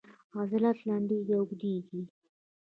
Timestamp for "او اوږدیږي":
1.35-2.01